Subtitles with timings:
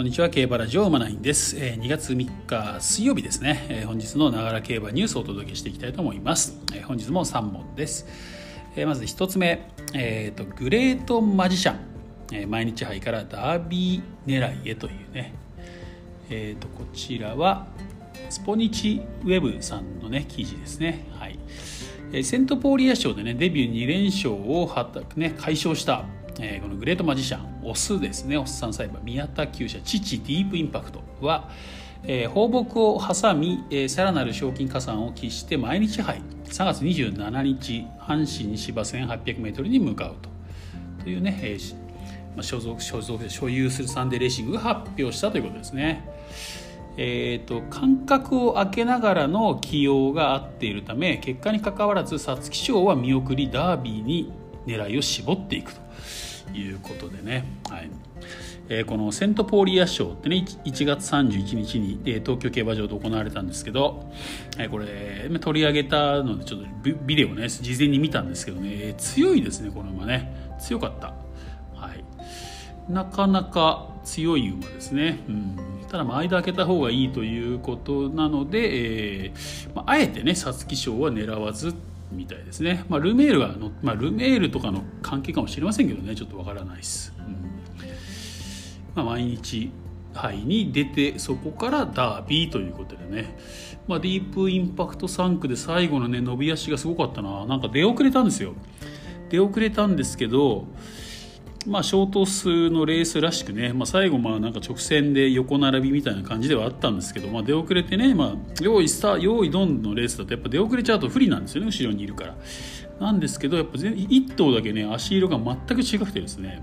[0.00, 8.06] こんにちは競馬ラジオマナインです、えー、2月3日水曜日ですね、えー、本日のながら競馬ニュースをお届けしていきたいと思います、えー、本日も3問です、
[8.76, 11.80] えー、まず1つ目、えーと、グレートマジシャン、
[12.32, 15.34] えー、毎日杯からダービー狙いへというね。
[16.30, 17.66] えーと、こちらは
[18.30, 21.08] スポニチウェブさんのね記事ですね。
[21.18, 22.24] はい。
[22.24, 26.06] セントポーリア賞でねデビュー2連勝をはた、ね、解消した
[26.42, 27.49] えー、このグレートマジシャン。
[27.62, 28.36] オスですね。
[28.36, 29.78] オス3歳馬宮田厩舎。
[29.82, 31.50] 父ディープインパクトは、
[32.04, 40.30] えー、放牧を挟み、えー、さらなる賞金加算を期して毎日杯3月27日阪神芝 1800m に向かうと
[41.04, 41.74] というね、えー
[42.34, 46.08] まあ、所属所属所有するサンデーレーシングが発表したということですね。
[46.96, 54.32] えーと、間隔を空けながらの起用があっているため結果にかかわらず皐月賞は見送りダービーに
[54.66, 55.80] 狙いを絞っていくと。
[56.54, 57.90] いうことでね、はい。
[58.68, 64.12] えー、このセントポーリア賞ってね1月31日に、えー、東京競馬場で行われたんですけど、
[64.58, 66.66] えー、これ取り上げたのでちょっと
[67.04, 68.94] ビデオね事前に見たんですけどね。
[68.98, 70.50] 強いですねこの馬ね。
[70.60, 71.14] 強かった、
[71.74, 72.04] はい、
[72.92, 75.58] なかなか強い馬ですね、うん、
[75.90, 81.74] ただ間開けた方がいいということなので、えーまあ、えてね皐月賞は狙わずっ
[82.10, 86.14] みたいですね、まあ、ルメールはの、まあ、ルメールとかの関係かもしれませんけどね。
[86.14, 87.36] ちょっとわからないです、うん。
[88.94, 89.70] まあ、毎日
[90.12, 93.36] 杯に出てそこからダービーということでね、
[93.86, 97.46] まあ、ディープインパクト3区で最後のね伸び足がすごかったな。
[97.46, 98.54] なんか出遅れたんですよ。
[99.28, 100.66] 出遅れたんですけど
[101.66, 112.36] まあ、ショート数のレースらしくね、まあ、最後まあなんか直線で横並びみたいな感じではあったんですけど、まあ、出遅れてね、まあ、用意スター用意ドンのレースだとやっぱ出遅れちゃうと不利なんですよね後ろにいるから。
[112.98, 116.62] なんですけどやっぱ1頭だけね足色が全く違くてですね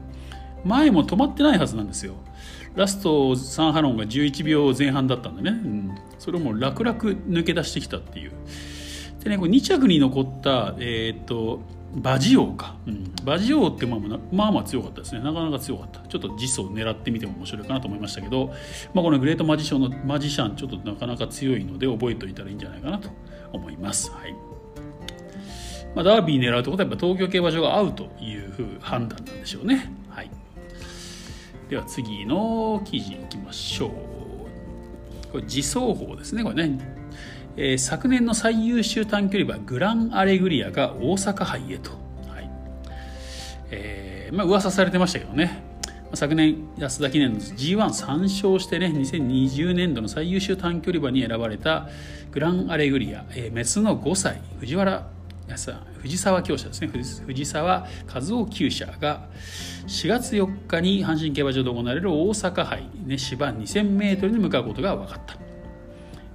[0.63, 2.15] 前も止まってないはずなんですよ。
[2.75, 8.31] ラストサンハロンが11秒前半だったんでね、うん、それをもう楽々抜け出してきたっていう。
[9.23, 11.61] でねこれ2着に残ったえー、っと
[11.97, 13.99] バジオか、うん、バジオってまあ
[14.31, 15.21] まあまあ強かったですね。
[15.21, 15.99] なかなか強かった。
[16.07, 18.53] ちょっと実装を狙ってみても面白いかなと思いましたけど、
[18.93, 23.09] まあ、このグレートマジシャンのマジシャンちょっとなかなか強いので覚えておいたらいいんじゃないかなと
[23.51, 24.33] 思います、はい。
[25.95, 30.29] まあ、ダービー狙うってことはやっぱ東京競馬場が合うという判断なんでしょうね、はい、
[31.69, 33.91] では次の記事いきましょう。
[35.31, 36.96] これ自走法ですねこれね
[37.57, 41.91] えー、昨年の最優秀短距離馬グランアレグリアが大阪杯へと、
[42.29, 42.49] はい。
[43.71, 45.63] えーまあ噂されてましたけどね。
[46.13, 51.89] 昨年安田記念の G13 勝してね2020年度の最優秀短距離馬に選ばれた
[52.31, 55.05] グランアレグリア、えー、メスの5歳藤原
[56.01, 56.87] 藤沢厩舎ですね。
[57.25, 59.27] 藤沢和夫厩舎が
[59.87, 65.46] 4月4日に阪神競馬場で行われる大阪杯、ね、芝 2000m に向かうことが分かった。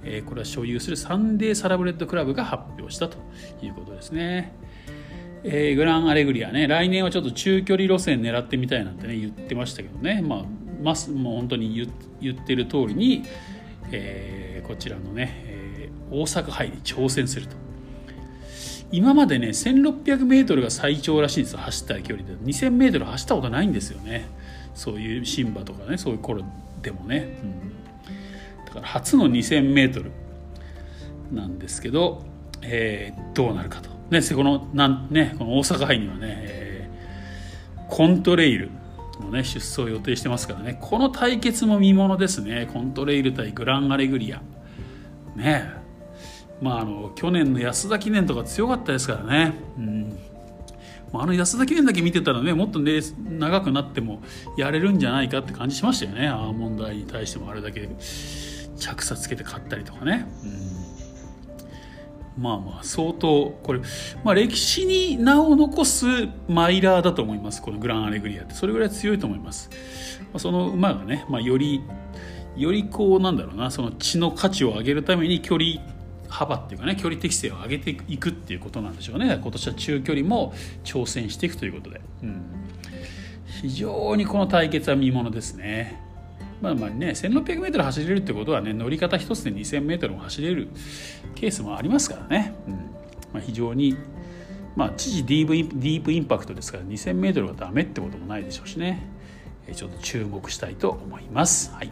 [0.05, 3.17] え、これは所有するサンデーサラブレッドクラブが発表したと
[3.61, 4.53] いうことですね。
[5.43, 10.43] えー、グランアレグリアね、来年はちょっと中距離路線狙ってみたいなんてね、言ってましたけどね、まあ、
[10.81, 11.89] ます、もう本当に言
[12.21, 13.23] 言ってる通りに、
[13.91, 17.55] えー、こちらのね、えー、大阪杯に挑戦すると。
[18.91, 22.35] 今までね、1600メートルが最長らしいんです、走った距離で。
[22.35, 24.27] 2000メートル走ったことないんですよね。
[24.75, 26.43] そういうシンバとかね、そういう頃
[26.81, 27.37] でもね。
[27.67, 27.72] うん
[28.73, 30.11] から初の 2000m
[31.31, 32.23] なんですけど、
[32.61, 33.89] えー、どうなるかと。
[34.09, 38.69] ね、このなんね、この大阪杯にはね、えー、コントレイル
[39.21, 44.41] の、ね、出走を予定してますからね、この対決も見ものですね、コントレイル対グランアレグリア。
[45.35, 45.71] ね
[46.61, 49.53] まあ、あの去年の安田記念とか強かったですからね。
[49.77, 50.19] うん
[51.15, 54.23] あの安田記念だけ見てたらねもっとね長くなっても
[54.57, 57.87] やれるんじゃないかって感じしましたよねアーモンドアイに対してもあれだけ
[58.77, 60.27] 着差つけて買ったりとかね、
[62.37, 63.79] うん、まあまあ相当これ、
[64.23, 66.05] まあ、歴史に名を残す
[66.47, 68.53] マイラーだと思いますこのグランアレグリアって。
[68.53, 69.69] それぐらい強いと思います、
[70.21, 71.81] まあ、その馬がね、まあ、より
[72.55, 75.81] よりこうなんだろうなその血の価値を上げるために距離
[76.29, 79.39] 幅っていうかね距離適性を上げていくっていうことなんでしょうね。
[79.41, 80.53] 今年は中距離も
[80.83, 82.41] 挑戦していくということで、うん、
[83.61, 86.02] 非常にこの対決は見ものですね。
[86.63, 90.69] まあまあね 1600m 走れるってことはね乗り方一つで 2000m も走れる
[91.35, 92.73] ケースもありますからね、うん。
[93.33, 93.97] まあ、非常に
[94.77, 99.05] まあ父ディープディープインパクトですから 2000m がダメってこともないでしょうしね。
[99.75, 101.73] ちょっと注目したいと思います。
[101.73, 101.89] はい。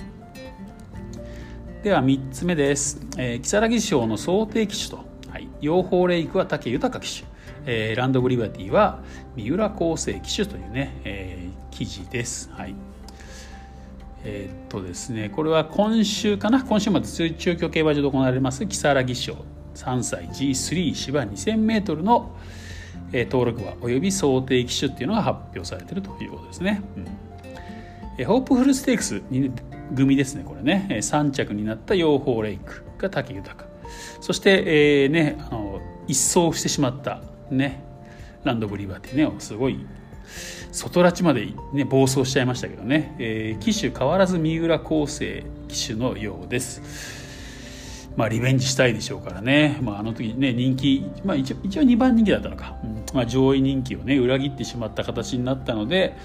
[1.83, 3.05] では3つ目です。
[3.17, 7.29] えー、如月賞の想定機種と、はい、養蜂レイクは武豊機種、
[7.65, 9.03] えー、ランドグリバティは
[9.35, 12.49] 三浦厚生機種というね、えー、記事です。
[12.53, 12.75] はい。
[14.23, 16.63] えー、っとですねこれは今週かな？
[16.63, 19.37] 今週末中京競馬場で行われます木更木賞。
[19.73, 22.35] 3歳 G3 芝 2000m の、
[23.13, 26.81] えー、登録馬および想定機種っていうのが発表されてるということですね。
[26.97, 27.07] うん。
[28.17, 29.21] えー、ホープフルステークス
[29.95, 30.87] 組ですねこれね。
[30.89, 33.65] 3着になった養蜂レイクが武豊。
[34.19, 34.63] そして、
[35.03, 37.83] えー、ねあの一掃してしまったね
[38.43, 39.85] ランドブリバティねすごい
[40.71, 47.21] 外拉致まで、ね、暴走しちゃいましたけどね、えー、機種変わらず三浦康生機種のようです。
[48.15, 53.05] まあ、リベンジしたいでしょうからね、まあ、あの時ね人気、まあ、一応一応2番人気だったのか、うん。
[53.13, 56.17] まあ、上位人気をね裏切ってしまった形になったので、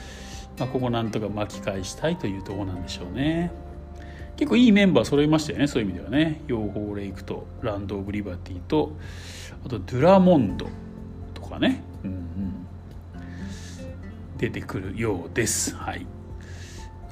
[0.59, 3.53] まあ、ここなんとか巻き返したいというところなんでしょうね。
[4.37, 6.43] 結構いいメンバー揃いましたよねそういう意味ではね。
[6.47, 8.97] 養蜂レイクとランド・オブ・リバティと
[9.65, 10.69] あとドゥラモンド
[11.35, 11.83] とかね、
[14.39, 15.75] 出てくるようです。
[15.75, 16.07] はい。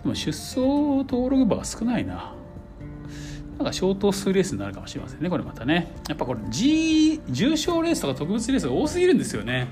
[0.03, 2.35] でも出走登録馬は少ないな。
[3.59, 5.93] なんかショート数レースになるかもしれませんね、これまたね。
[6.09, 9.69] やっぱこれ G、重賞レースとか特別レースが多すぎるんですよね。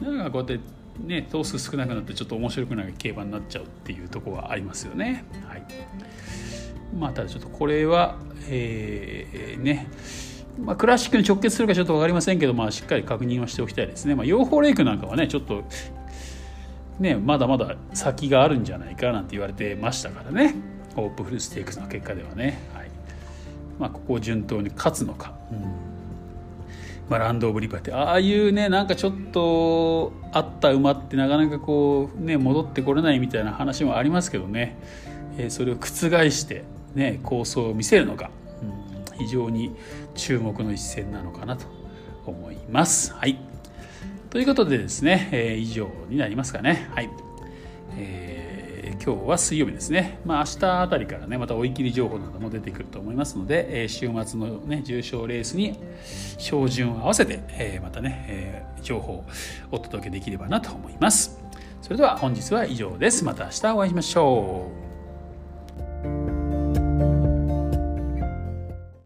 [0.00, 0.60] なんかこうやって
[1.00, 5.24] ね、頭数少なくなってちょっと面白くない競馬になっちゃうっていうところはありますよね。
[5.46, 5.62] はい。
[6.98, 8.18] まあ、ただちょっとこれは、
[8.48, 9.88] えー、ね、
[10.60, 14.14] まあ、クラシックに直結するかちょっと分かりませんけど、まあ、しっかり確認はしておきたいですね。
[14.14, 15.64] まあ、養蜂レイクなんかはね、ちょっと
[17.02, 20.54] ね、まだまだ先があるんじゃないかなんて言われてましたからね。
[20.96, 22.90] オープンフルステークスの結果ではね、はい。
[23.78, 25.92] まあ、ここを順当に勝つのか、うん。
[27.08, 27.96] まあ、ランド・オブ・リバティ。
[27.96, 34.76] ああいうねなんかちょっとあった馬ってなかなかこうね戻ってこれないみたいな話もありますけどね、
[35.36, 36.64] えー、それを覆して
[36.94, 38.30] ね構想を見せるのか、
[39.10, 39.74] うん、非常に
[40.14, 41.66] 注目の一戦なのかなと
[42.24, 43.12] 思います。
[43.12, 43.38] はい
[44.30, 46.88] ということでですね、えー、以上になりますかね。
[46.94, 47.10] はい。
[47.96, 50.20] えー、今日は水曜日ですね。
[50.24, 55.78] まあ明日あたりからね、また追い切り情報なども出てくると思いますので、えー、週末のね、重賞レースに
[56.38, 59.24] 照準を合わせて、え、またね、え、情報を
[59.70, 61.38] お届けできればなと思います。
[61.82, 63.24] それでは本日は以上です。
[63.24, 64.81] また明日お会いしましょう。